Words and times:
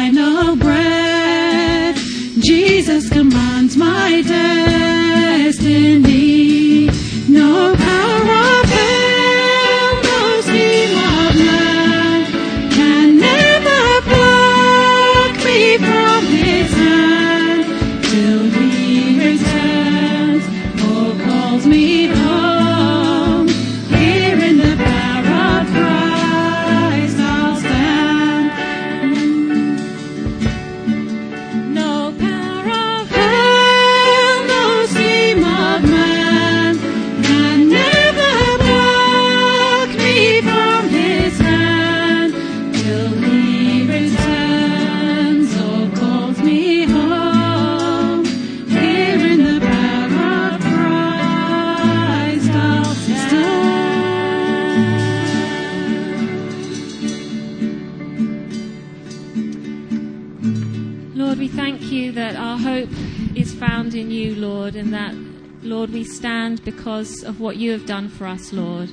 to 0.00 0.10
final 0.10 0.56
breath, 0.56 1.96
Jesus 2.38 3.08
commands 3.10 3.76
my 3.76 4.22
destiny. 5.46 6.39
Hope 62.80 63.36
is 63.36 63.52
found 63.54 63.94
in 63.94 64.10
you, 64.10 64.34
Lord, 64.34 64.74
and 64.74 64.92
that, 64.94 65.14
Lord, 65.62 65.90
we 65.90 66.04
stand 66.04 66.64
because 66.64 67.22
of 67.22 67.40
what 67.40 67.56
you 67.56 67.72
have 67.72 67.84
done 67.84 68.08
for 68.08 68.26
us, 68.26 68.52
Lord. 68.52 68.90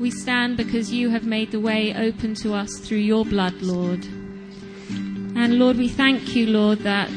We 0.00 0.10
stand 0.10 0.56
because 0.56 0.92
you 0.92 1.10
have 1.10 1.24
made 1.24 1.52
the 1.52 1.60
way 1.60 1.94
open 1.94 2.34
to 2.36 2.54
us 2.54 2.78
through 2.78 2.98
your 2.98 3.24
blood, 3.24 3.54
Lord. 3.62 4.04
And 4.04 5.58
Lord, 5.58 5.76
we 5.76 5.88
thank 5.88 6.34
you, 6.34 6.48
Lord, 6.48 6.80
that 6.80 7.10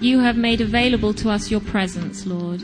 you 0.00 0.20
have 0.20 0.36
made 0.36 0.60
available 0.60 1.12
to 1.14 1.30
us 1.30 1.50
your 1.50 1.60
presence, 1.60 2.26
Lord. 2.26 2.62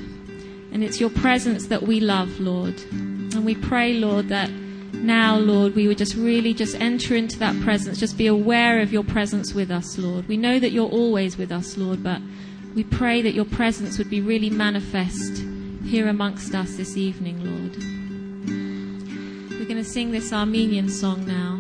And 0.73 0.83
it's 0.83 1.01
your 1.01 1.11
presence 1.11 1.67
that 1.67 1.83
we 1.83 2.01
love, 2.01 2.41
Lord. 2.41 2.81
And 2.91 3.45
we 3.45 3.55
pray, 3.55 3.95
Lord, 3.95 4.29
that 4.29 4.51
now, 4.93 5.37
Lord, 5.39 5.75
we 5.75 5.87
would 5.89 5.99
just 5.99 6.15
really 6.15 6.53
just 6.53 6.75
enter 6.81 7.17
into 7.17 7.39
that 7.39 7.59
presence, 7.63 7.99
just 7.99 8.19
be 8.19 8.27
aware 8.27 8.81
of 8.81 8.93
your 8.93 9.05
presence 9.05 9.55
with 9.55 9.71
us, 9.71 9.97
Lord. 9.97 10.29
We 10.29 10.37
know 10.37 10.59
that 10.59 10.73
you're 10.73 10.89
always 10.89 11.39
with 11.39 11.53
us, 11.53 11.77
Lord, 11.77 12.03
but 12.03 12.21
we 12.75 12.85
pray 12.85 13.23
that 13.23 13.35
your 13.35 13.45
presence 13.45 13.99
would 13.99 14.11
be 14.11 14.21
really 14.21 14.51
manifest 14.51 15.43
here 15.85 16.09
amongst 16.09 16.55
us 16.55 16.77
this 16.77 16.97
evening, 16.97 17.45
Lord. 17.45 17.77
We're 19.59 19.67
going 19.67 19.77
to 19.77 19.85
sing 19.85 20.11
this 20.13 20.33
Armenian 20.33 20.89
song 20.89 21.27
now, 21.27 21.57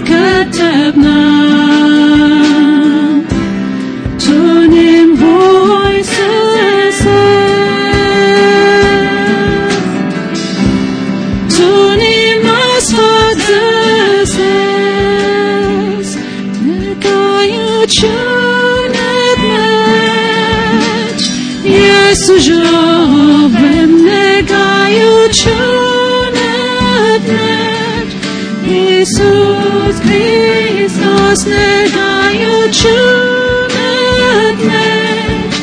Jesus 29.06 29.96
Christos 30.02 31.40
nekayu 31.46 32.58
chunet 32.78 34.58
mech 34.70 35.54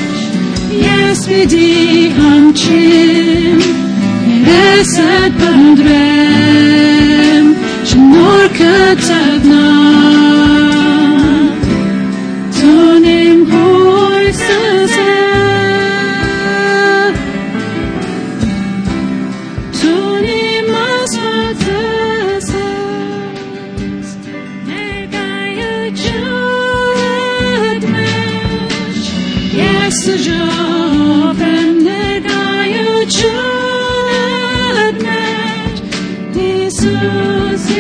Yes 0.85 1.21
vidi 1.27 2.11
hamchin 2.17 3.59
Reset 4.47 5.33
pandrem 5.43 7.45
Shnor 7.89 8.47
katabnan 8.59 10.22
sıcak 29.93 31.37
hem 31.41 31.85
de 31.85 32.23
dayı 32.29 33.09
çöpler 33.09 34.23
İsaz 36.67 37.71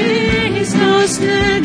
İsaz 0.62 1.20
ne 1.20 1.62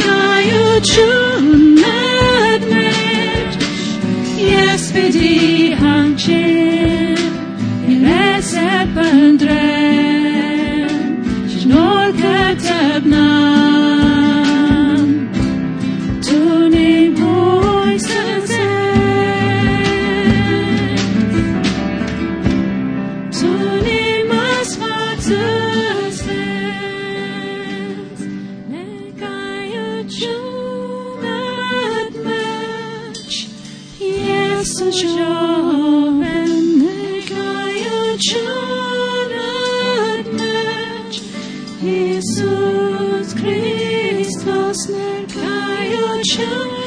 negaya 46.28 46.87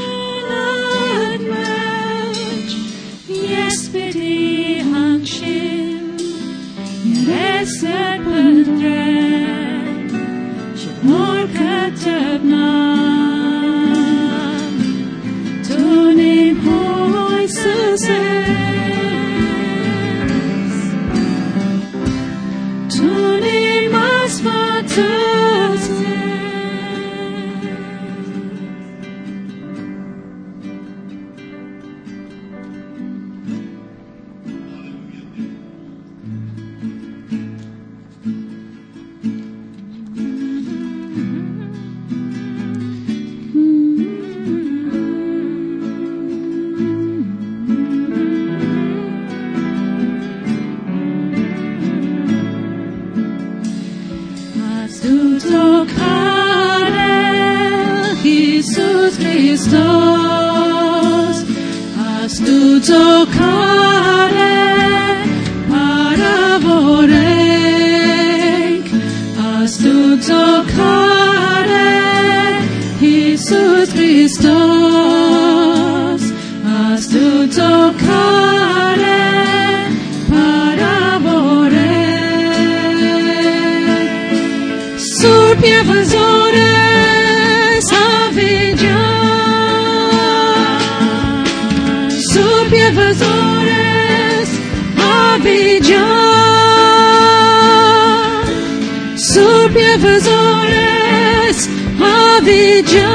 rivers 99.90 100.26
on 100.26 100.66
earth 100.68 101.66
Abidjan. 101.98 103.10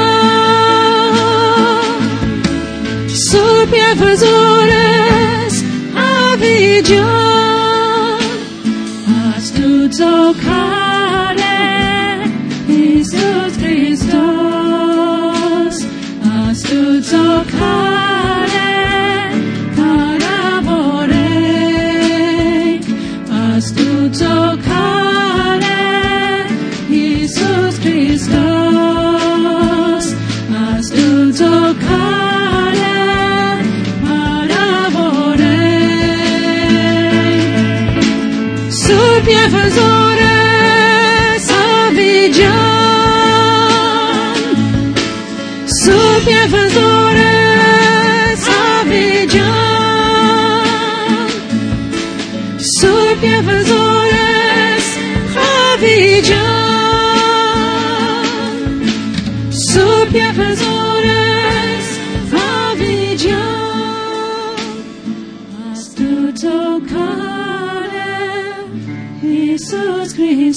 Rivers 3.76 4.22
Abidjan. 5.94 7.36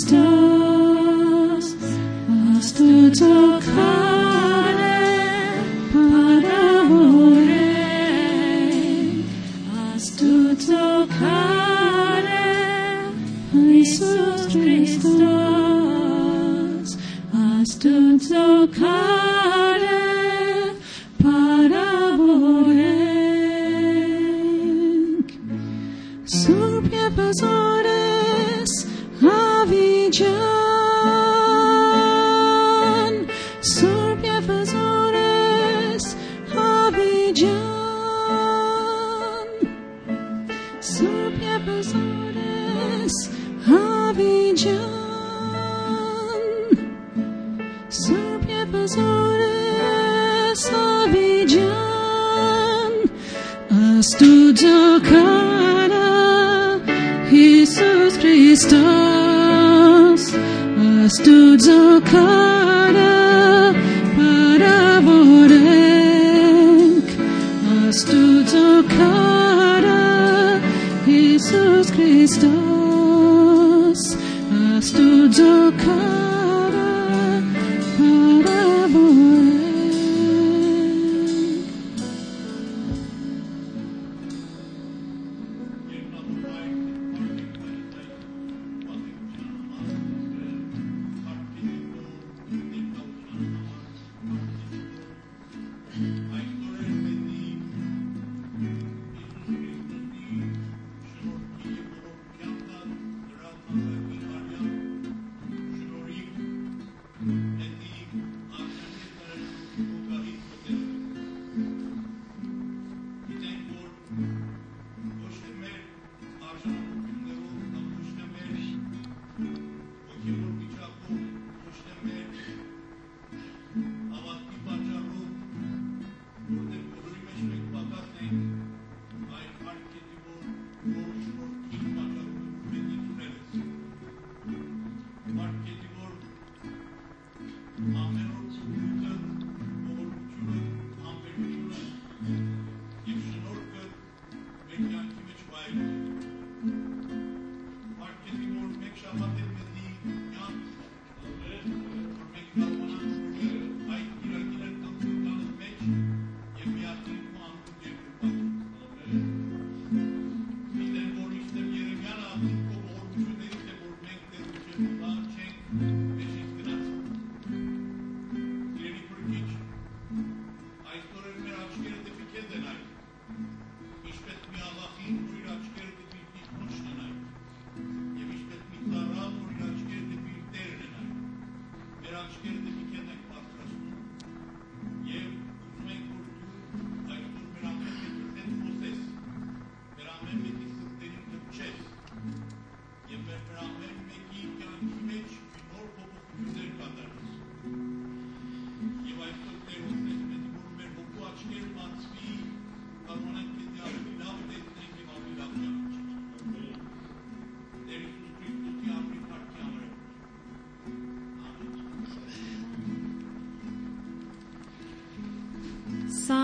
stars, 0.10 1.76
as 2.58 2.74
the 2.74 3.12
dawn. 3.20 3.59
angel. 30.10 30.69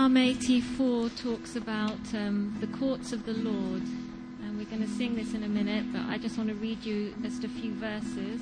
Psalm 0.06 0.18
84 0.18 1.08
talks 1.08 1.56
about 1.56 2.14
um, 2.14 2.56
the 2.60 2.68
courts 2.68 3.12
of 3.12 3.26
the 3.26 3.32
Lord, 3.32 3.82
and 4.40 4.56
we're 4.56 4.64
going 4.66 4.80
to 4.80 4.94
sing 4.94 5.16
this 5.16 5.34
in 5.34 5.42
a 5.42 5.48
minute, 5.48 5.92
but 5.92 6.02
I 6.02 6.16
just 6.16 6.38
want 6.38 6.48
to 6.48 6.54
read 6.54 6.84
you 6.84 7.12
just 7.22 7.42
a 7.42 7.48
few 7.48 7.74
verses. 7.74 8.40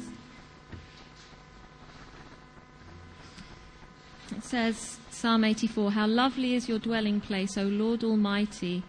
It 4.31 4.45
says, 4.45 4.99
Psalm 5.09 5.43
84 5.43 5.93
How 5.93 6.07
lovely 6.07 6.55
is 6.55 6.69
your 6.69 6.79
dwelling 6.79 7.19
place, 7.23 7.57
O 7.57 7.63
Lord 7.63 8.05
Almighty! 8.05 8.83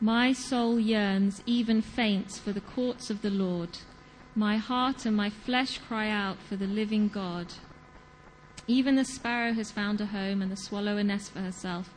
My 0.00 0.32
soul 0.32 0.80
yearns, 0.80 1.40
even 1.46 1.82
faints, 1.82 2.36
for 2.36 2.52
the 2.52 2.60
courts 2.60 3.10
of 3.10 3.22
the 3.22 3.30
Lord. 3.30 3.78
My 4.34 4.56
heart 4.56 5.06
and 5.06 5.16
my 5.16 5.30
flesh 5.30 5.78
cry 5.78 6.08
out 6.08 6.38
for 6.48 6.56
the 6.56 6.66
living 6.66 7.06
God. 7.06 7.46
Even 8.66 8.94
the 8.94 9.04
sparrow 9.04 9.52
has 9.52 9.70
found 9.70 10.00
a 10.00 10.06
home, 10.06 10.40
and 10.40 10.50
the 10.50 10.56
swallow 10.56 10.96
a 10.96 11.04
nest 11.04 11.32
for 11.32 11.40
herself, 11.40 11.90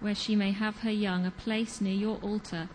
where 0.00 0.14
she 0.14 0.36
may 0.36 0.52
have 0.52 0.78
her 0.78 0.90
young, 0.90 1.24
a 1.24 1.30
place 1.30 1.80
near 1.80 1.94
your 1.94 2.18
altar. 2.18 2.68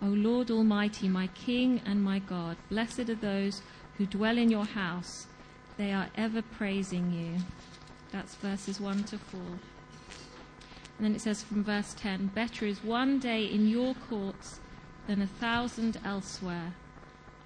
O 0.00 0.06
Lord 0.06 0.50
Almighty, 0.50 1.08
my 1.08 1.26
King 1.28 1.82
and 1.84 2.02
my 2.02 2.18
God, 2.18 2.56
blessed 2.70 3.10
are 3.10 3.14
those 3.14 3.62
who 3.96 4.06
dwell 4.06 4.38
in 4.38 4.50
your 4.50 4.64
house. 4.64 5.26
They 5.76 5.92
are 5.92 6.08
ever 6.16 6.40
praising 6.40 7.12
you. 7.12 7.44
That's 8.10 8.36
verses 8.36 8.80
1 8.80 9.04
to 9.04 9.18
4. 9.18 9.40
And 9.40 9.60
then 11.00 11.14
it 11.14 11.20
says 11.20 11.42
from 11.42 11.62
verse 11.62 11.94
10 11.94 12.28
Better 12.28 12.64
is 12.64 12.82
one 12.82 13.18
day 13.18 13.44
in 13.44 13.68
your 13.68 13.94
courts 13.94 14.60
than 15.06 15.20
a 15.20 15.26
thousand 15.26 16.00
elsewhere. 16.04 16.74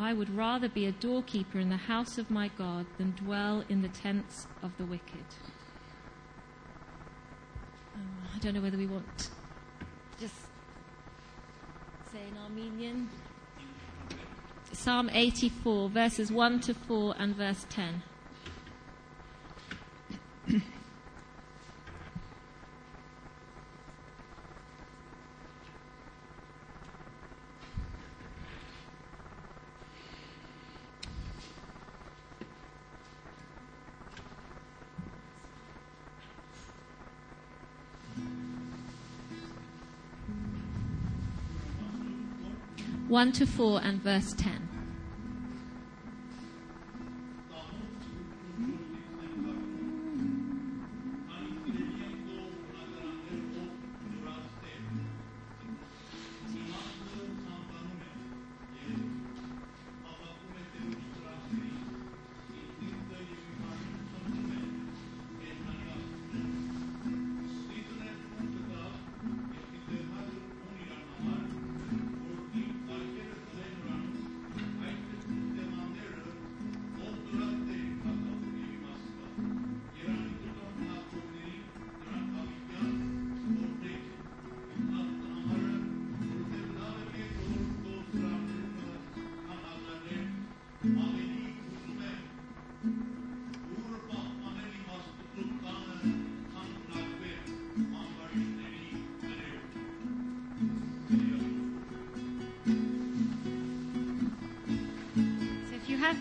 I 0.02 0.12
would 0.12 0.30
rather 0.36 0.68
be 0.68 0.86
a 0.86 0.92
doorkeeper 0.92 1.58
in 1.58 1.68
the 1.68 1.76
house 1.76 2.18
of 2.18 2.30
my 2.30 2.48
God 2.48 2.86
than 2.98 3.12
dwell 3.12 3.64
in 3.68 3.82
the 3.82 3.88
tents 3.88 4.46
of 4.62 4.76
the 4.76 4.84
wicked. 4.84 5.24
Um, 7.94 8.18
I 8.34 8.38
don't 8.38 8.54
know 8.54 8.60
whether 8.62 8.78
we 8.78 8.86
want 8.86 9.30
just 10.20 10.34
say 12.12 12.20
in 12.30 12.36
Armenian. 12.38 13.10
Psalm 14.72 15.10
84, 15.12 15.88
verses 15.88 16.30
1 16.30 16.60
to 16.60 16.74
4 16.74 17.14
and 17.18 17.36
verse 17.36 17.66
10. 17.70 18.02
1 43.12 43.30
to 43.32 43.44
4 43.44 43.82
and 43.84 44.02
verse 44.02 44.32
10. 44.38 44.71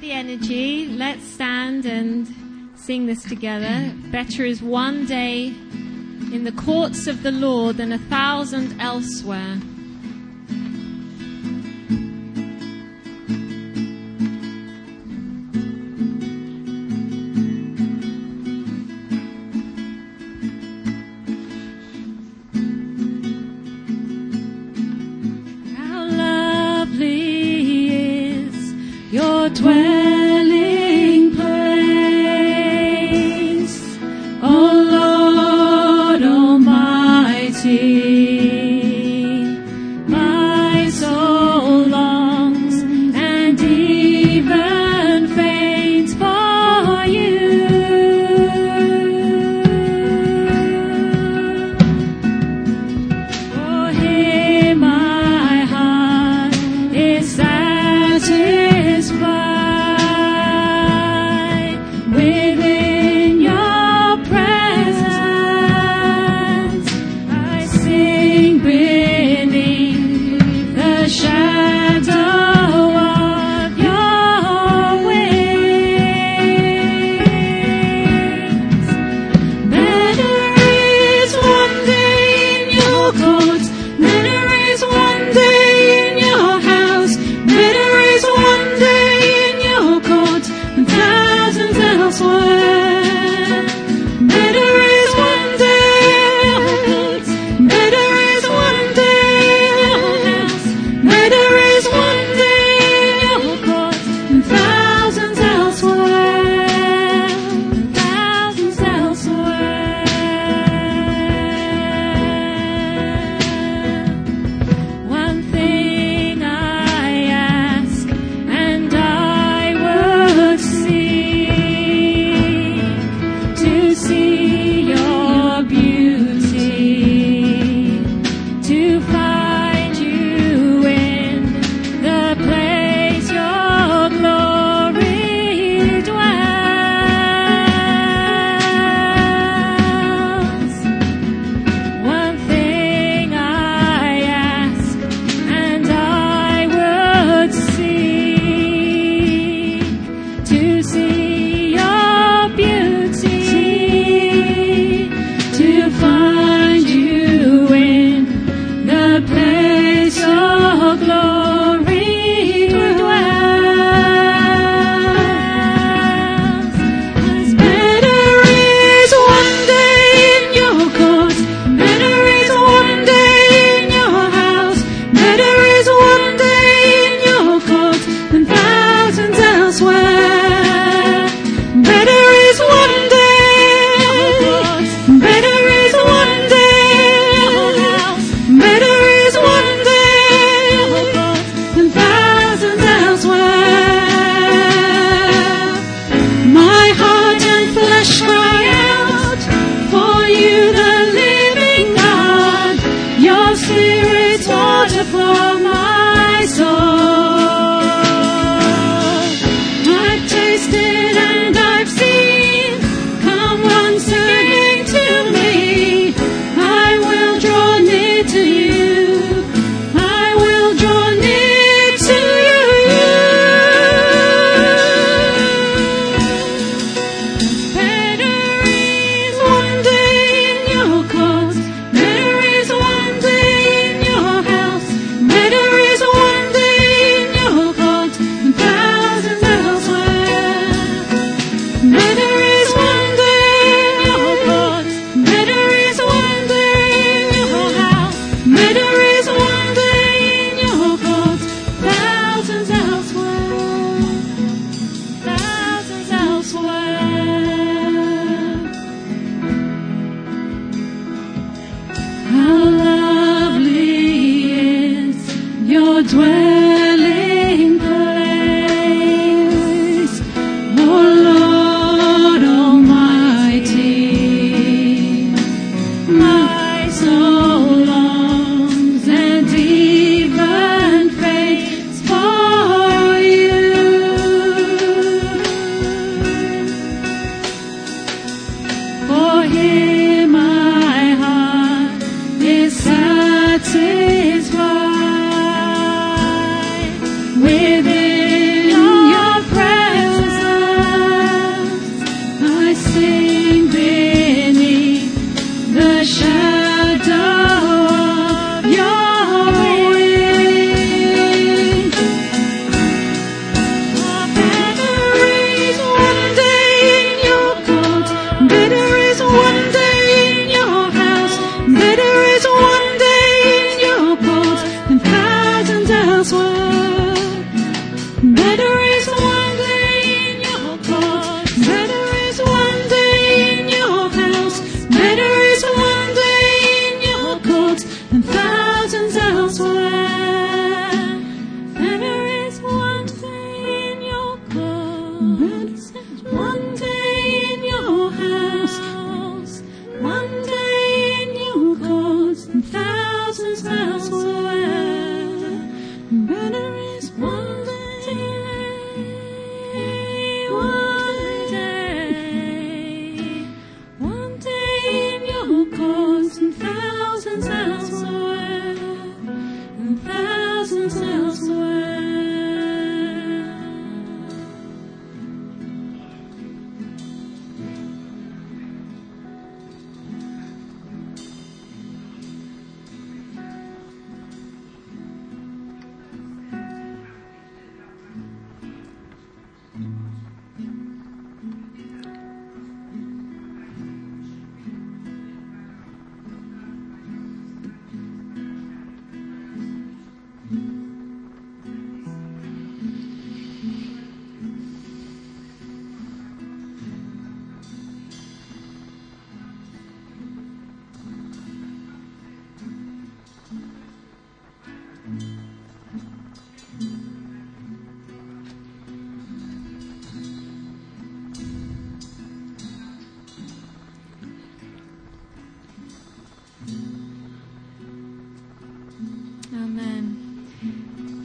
The 0.01 0.12
energy, 0.12 0.88
let's 0.88 1.24
stand 1.24 1.86
and 1.86 2.27
sing 2.75 3.05
this 3.05 3.24
together. 3.24 3.93
Better 4.12 4.43
is 4.43 4.60
one 4.60 5.05
day 5.05 5.48
in 6.34 6.43
the 6.43 6.51
courts 6.53 7.05
of 7.05 7.22
the 7.22 7.31
Lord 7.31 7.77
than 7.77 7.91
a 7.91 8.00
thousand 8.00 8.81
elsewhere. 8.81 9.58
Your 29.60 30.00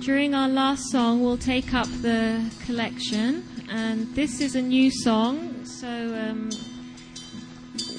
during 0.07 0.37
our 0.37 0.49
last 0.49 0.89
song, 0.93 1.21
we'll 1.21 1.37
take 1.37 1.75
up 1.75 1.89
the 2.01 2.41
collection, 2.65 3.43
and 3.69 4.07
this 4.15 4.41
is 4.41 4.55
a 4.55 4.63
new 4.63 4.89
song, 4.89 5.65
so 5.65 5.89
um, 5.89 6.49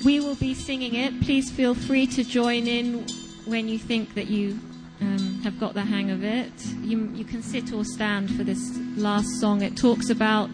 we 0.06 0.22
will 0.22 0.36
be 0.36 0.54
singing 0.54 0.96
it. 0.96 1.20
Please 1.20 1.52
feel 1.52 1.76
free 1.76 2.08
to 2.08 2.24
join 2.24 2.66
in 2.66 3.06
when 3.44 3.68
you 3.68 3.78
think 3.78 4.14
that 4.14 4.28
you 4.28 4.58
um, 5.02 5.42
have 5.44 5.60
got 5.60 5.74
the 5.74 5.82
hang 5.82 6.10
of 6.10 6.24
it. 6.24 6.54
You, 6.82 7.12
you 7.14 7.26
can 7.26 7.44
sit 7.44 7.74
or 7.74 7.84
stand 7.84 8.34
for 8.38 8.46
this 8.46 8.80
last 8.96 9.28
song. 9.42 9.62
It 9.62 9.76
talks 9.76 10.10
about 10.10 10.50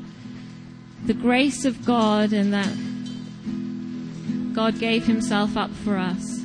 the 1.06 1.14
grace 1.14 1.66
of 1.66 1.86
God 1.86 2.34
and 2.34 2.52
that 2.52 2.76
God 4.56 4.80
gave 4.80 5.06
Himself 5.06 5.56
up 5.56 5.70
for 5.70 5.98
us. 5.98 6.43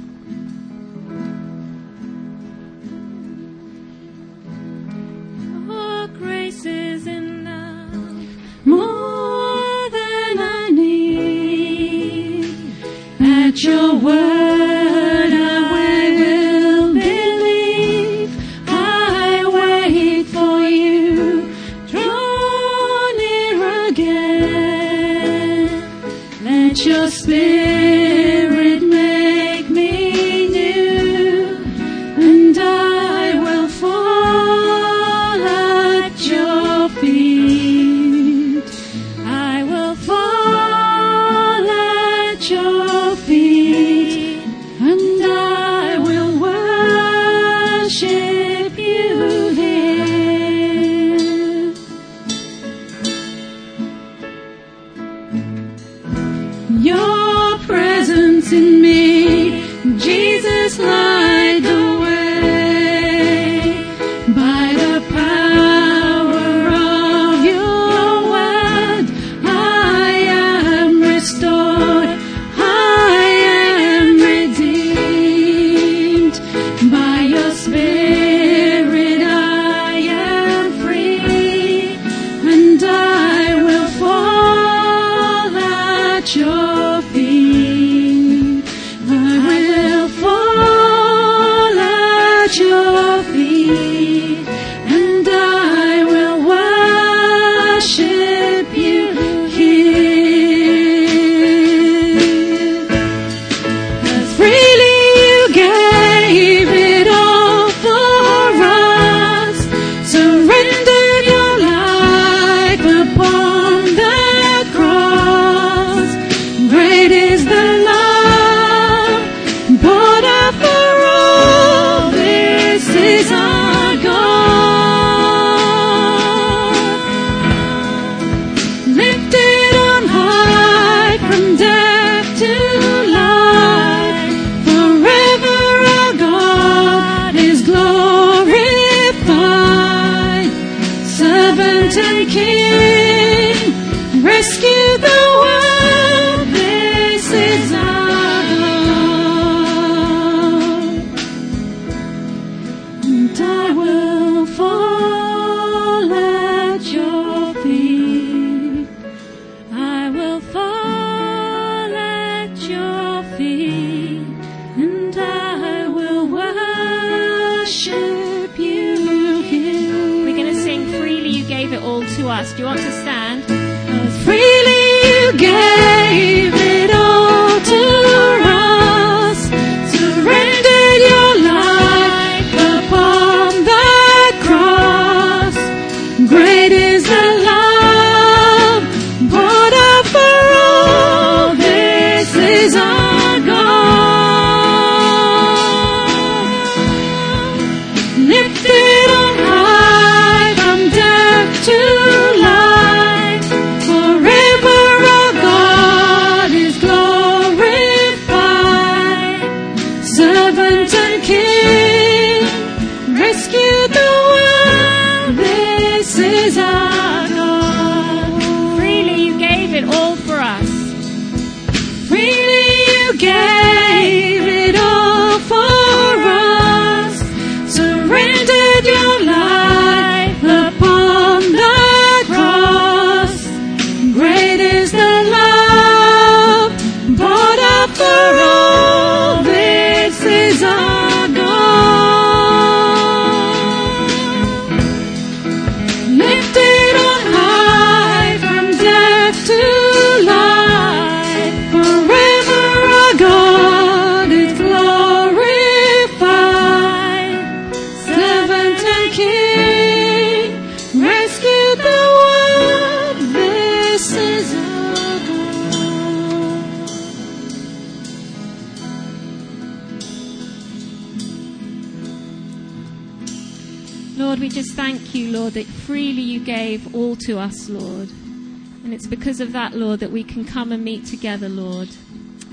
Lord, 275.48 275.54
that 275.54 275.66
freely 275.66 276.20
you 276.20 276.40
gave 276.40 276.94
all 276.94 277.16
to 277.16 277.38
us, 277.38 277.70
Lord. 277.70 278.11
And 278.11 278.92
it's 278.92 279.06
because 279.06 279.40
of 279.40 279.52
that, 279.52 279.72
Lord, 279.72 279.98
that 280.00 280.11
we 280.11 280.22
can 280.22 280.44
come 280.44 280.72
and 280.72 280.84
meet 280.84 281.06
together, 281.06 281.48
Lord. 281.48 281.88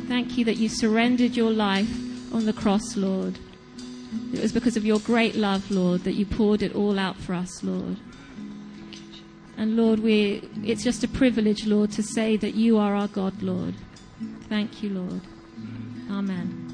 Thank 0.08 0.38
you 0.38 0.46
that 0.46 0.56
you 0.56 0.70
surrendered 0.70 1.36
your 1.36 1.52
life 1.52 1.92
on 2.34 2.46
the 2.46 2.54
cross, 2.54 2.96
Lord. 2.96 3.38
It 4.32 4.42
was 4.42 4.54
because 4.54 4.78
of 4.78 4.86
your 4.86 5.00
great 5.00 5.36
love, 5.36 5.70
Lord, 5.70 6.06
that 6.06 6.14
you 6.14 6.26
poured 6.26 6.62
it 6.62 6.74
all 6.74 6.98
out 6.98 7.18
for 7.18 7.34
us, 7.34 7.62
Lord. 7.66 7.98
And 9.58 9.76
Lord, 9.76 10.00
we, 10.00 10.50
it's 10.64 10.82
just 10.82 11.04
a 11.04 11.10
privilege, 11.10 11.66
Lord, 11.66 11.92
to 11.92 12.04
say 12.04 12.38
that 12.38 12.56
you 12.56 12.78
are 12.78 12.96
our 12.96 13.10
God, 13.10 13.42
Lord. 13.44 13.74
Thank 14.48 14.82
you, 14.82 14.92
Lord. 14.92 15.22
Amen. 16.10 16.65